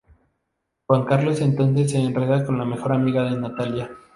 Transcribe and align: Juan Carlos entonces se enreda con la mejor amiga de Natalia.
Juan 0.87 1.05
Carlos 1.05 1.41
entonces 1.41 1.91
se 1.91 1.99
enreda 1.99 2.43
con 2.43 2.57
la 2.57 2.65
mejor 2.65 2.91
amiga 2.93 3.21
de 3.21 3.39
Natalia. 3.39 3.91